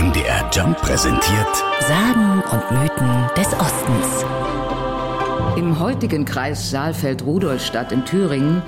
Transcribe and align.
MDR 0.00 0.48
Jump 0.50 0.78
präsentiert 0.78 1.56
Sagen 1.80 2.42
und 2.50 2.70
Mythen 2.70 3.26
des 3.36 3.48
Ostens. 3.52 4.24
Im 5.58 5.78
heutigen 5.78 6.24
Kreis 6.24 6.70
Saalfeld-Rudolstadt 6.70 7.92
in 7.92 8.06
Thüringen 8.06 8.62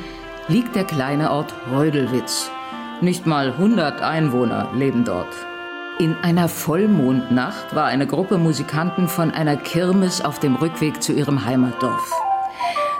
liegt 0.48 0.76
der 0.76 0.84
kleine 0.84 1.30
Ort 1.30 1.54
Reudelwitz. 1.72 2.50
Nicht 3.00 3.24
mal 3.24 3.52
100 3.52 4.02
Einwohner 4.02 4.68
leben 4.74 5.06
dort. 5.06 5.34
In 5.98 6.16
einer 6.20 6.48
Vollmondnacht 6.50 7.74
war 7.74 7.86
eine 7.86 8.06
Gruppe 8.06 8.36
Musikanten 8.36 9.08
von 9.08 9.30
einer 9.30 9.56
Kirmes 9.56 10.22
auf 10.22 10.38
dem 10.38 10.56
Rückweg 10.56 11.02
zu 11.02 11.14
ihrem 11.14 11.46
Heimatdorf. 11.46 12.12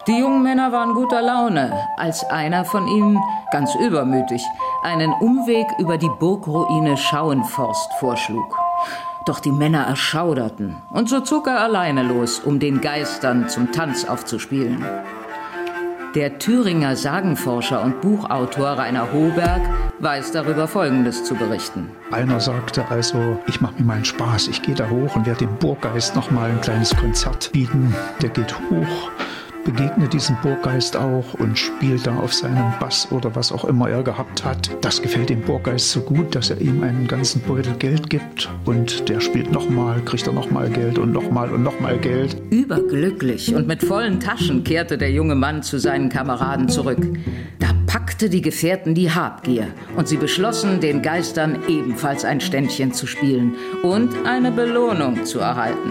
Die 0.07 0.19
jungen 0.19 0.43
Männer 0.43 0.73
waren 0.73 0.95
guter 0.95 1.21
Laune, 1.21 1.71
als 1.99 2.25
einer 2.25 2.65
von 2.65 2.89
ihnen, 2.89 3.19
ganz 3.53 3.75
übermütig, 3.75 4.43
einen 4.83 5.13
Umweg 5.13 5.67
über 5.79 5.97
die 5.97 6.11
Burgruine 6.19 6.97
Schauenforst 6.97 7.93
vorschlug. 8.01 8.57
Doch 9.25 9.39
die 9.39 9.53
Männer 9.53 9.87
erschauderten, 9.87 10.83
und 10.91 11.09
so 11.09 11.21
zog 11.21 11.47
er 11.47 11.61
alleine 11.61 12.03
los, 12.03 12.41
um 12.41 12.59
den 12.59 12.81
Geistern 12.81 13.49
zum 13.49 13.71
Tanz 13.71 14.05
aufzuspielen. 14.05 14.85
Der 16.17 16.39
Thüringer 16.39 16.95
Sagenforscher 16.97 17.83
und 17.83 18.03
Buchautor 18.03 18.71
Rainer 18.73 19.13
Hoberg 19.13 19.63
weiß 20.01 20.33
darüber 20.33 20.69
Folgendes 20.69 21.25
zu 21.25 21.35
berichten. 21.35 21.91
Einer 22.11 22.39
sagte 22.39 22.85
also, 22.91 23.39
ich 23.47 23.63
mache 23.63 23.77
mir 23.79 23.85
meinen 23.85 24.05
Spaß, 24.05 24.49
ich 24.49 24.61
gehe 24.61 24.75
da 24.75 24.91
hoch 24.91 25.17
und 25.17 25.25
werde 25.25 25.47
dem 25.47 25.57
Burggeist 25.57 26.15
noch 26.15 26.31
mal 26.31 26.51
ein 26.51 26.61
kleines 26.61 26.95
Konzert 26.95 27.51
bieten. 27.53 27.95
Der 28.21 28.29
geht 28.29 28.55
hoch 28.69 29.11
begegnet 29.65 30.13
diesem 30.13 30.37
Burggeist 30.43 30.97
auch 30.97 31.35
und 31.35 31.59
spielt 31.59 32.07
da 32.07 32.17
auf 32.17 32.33
seinem 32.33 32.73
Bass 32.81 33.09
oder 33.11 33.35
was 33.35 33.53
auch 33.53 33.65
immer 33.65 33.89
er 33.89 34.03
gehabt 34.03 34.45
hat. 34.45 34.71
Das 34.81 35.01
gefällt 35.01 35.31
dem 35.31 35.41
Burggeist 35.41 35.91
so 35.91 36.01
gut, 36.01 36.35
dass 36.35 36.51
er 36.51 36.61
ihm 36.61 36.83
einen 36.83 37.07
ganzen 37.07 37.41
Beutel 37.43 37.75
Geld 37.75 38.11
gibt 38.11 38.49
und 38.65 39.09
der 39.09 39.21
spielt 39.21 39.53
nochmal, 39.53 40.01
kriegt 40.03 40.27
er 40.27 40.33
nochmal 40.33 40.71
Geld 40.71 40.99
und 40.99 41.13
nochmal 41.13 41.51
und 41.51 41.63
nochmal 41.63 41.99
Geld. 41.99 42.37
Überglücklich 42.51 43.55
und 43.55 43.67
mit 43.67 43.83
vollen 43.83 44.21
Taschen 44.21 44.65
kehrte 44.65 44.99
der 44.99 45.11
junge 45.11 45.35
Mann 45.35 45.63
zu 45.63 45.79
seinen 45.79 46.09
Kameraden 46.09 46.69
zurück. 46.69 47.07
Da 47.59 47.72
packte 48.23 48.31
die 48.31 48.43
Gefährten 48.43 48.95
die 48.95 49.11
Habgier 49.11 49.67
und 49.97 50.07
sie 50.07 50.17
beschlossen, 50.17 50.79
den 50.79 51.03
Geistern 51.03 51.59
ebenfalls 51.67 52.25
ein 52.25 52.41
Ständchen 52.41 52.93
zu 52.93 53.09
spielen 53.09 53.57
und 53.83 54.11
eine 54.25 54.53
Belohnung 54.53 55.25
zu 55.25 55.41
erhalten. 55.41 55.91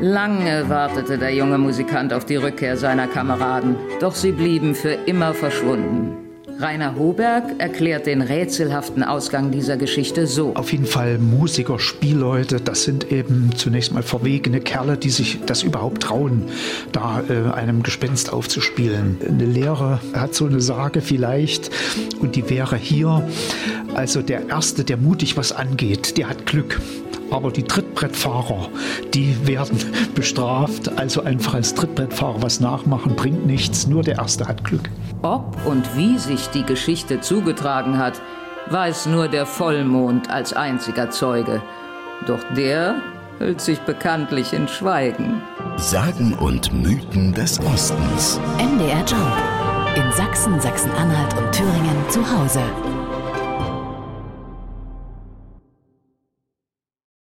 Lange 0.00 0.68
wartete 0.68 1.18
der 1.18 1.32
junge 1.32 1.56
Musikant 1.56 2.12
auf 2.12 2.24
die 2.24 2.34
Rückkehr 2.34 2.76
seiner 2.76 3.06
Kameraden, 3.06 3.76
doch 4.00 4.16
sie 4.16 4.32
blieben 4.32 4.74
für 4.74 4.94
immer 5.06 5.34
verschwunden. 5.34 6.25
Rainer 6.58 6.96
Hoberg 6.96 7.56
erklärt 7.58 8.06
den 8.06 8.22
rätselhaften 8.22 9.02
Ausgang 9.02 9.50
dieser 9.50 9.76
Geschichte 9.76 10.26
so. 10.26 10.54
Auf 10.54 10.72
jeden 10.72 10.86
Fall 10.86 11.18
Musiker, 11.18 11.78
Spielleute, 11.78 12.60
das 12.60 12.84
sind 12.84 13.12
eben 13.12 13.50
zunächst 13.54 13.92
mal 13.92 14.02
verwegene 14.02 14.60
Kerle, 14.60 14.96
die 14.96 15.10
sich 15.10 15.40
das 15.44 15.62
überhaupt 15.62 16.04
trauen, 16.04 16.44
da 16.92 17.22
äh, 17.28 17.52
einem 17.52 17.82
Gespenst 17.82 18.32
aufzuspielen. 18.32 19.18
Eine 19.26 19.44
Lehre 19.44 20.00
hat 20.14 20.34
so 20.34 20.46
eine 20.46 20.62
Sage 20.62 21.02
vielleicht 21.02 21.70
und 22.20 22.36
die 22.36 22.48
wäre 22.48 22.76
hier, 22.76 23.28
also 23.94 24.22
der 24.22 24.48
Erste, 24.48 24.84
der 24.84 24.96
mutig 24.96 25.36
was 25.36 25.52
angeht, 25.52 26.16
der 26.16 26.30
hat 26.30 26.46
Glück. 26.46 26.80
Aber 27.36 27.50
die 27.50 27.64
Trittbrettfahrer, 27.64 28.70
die 29.12 29.46
werden 29.46 29.78
bestraft. 30.14 30.98
Also 30.98 31.22
einfach 31.22 31.52
als 31.52 31.74
Trittbrettfahrer 31.74 32.42
was 32.42 32.60
nachmachen 32.60 33.14
bringt 33.14 33.44
nichts. 33.44 33.86
Nur 33.86 34.02
der 34.02 34.16
Erste 34.16 34.48
hat 34.48 34.64
Glück. 34.64 34.88
Ob 35.20 35.54
und 35.66 35.84
wie 35.98 36.16
sich 36.16 36.48
die 36.48 36.64
Geschichte 36.64 37.20
zugetragen 37.20 37.98
hat, 37.98 38.22
weiß 38.70 39.06
nur 39.06 39.28
der 39.28 39.44
Vollmond 39.44 40.30
als 40.30 40.54
einziger 40.54 41.10
Zeuge. 41.10 41.60
Doch 42.26 42.40
der 42.56 43.02
hüllt 43.38 43.60
sich 43.60 43.80
bekanntlich 43.80 44.54
in 44.54 44.66
Schweigen. 44.66 45.42
Sagen 45.76 46.32
und 46.40 46.72
Mythen 46.72 47.34
des 47.34 47.60
Ostens. 47.60 48.40
MDR 48.56 49.04
Jump. 49.06 49.36
In 49.94 50.10
Sachsen, 50.12 50.58
Sachsen-Anhalt 50.58 51.36
und 51.36 51.52
Thüringen 51.52 52.02
zu 52.08 52.20
Hause. 52.20 52.62